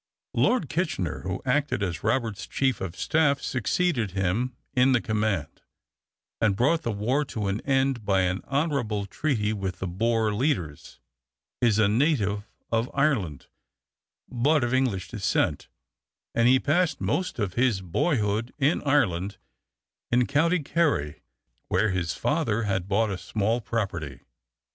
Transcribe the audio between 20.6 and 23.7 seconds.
Kerry, where his father had bought a small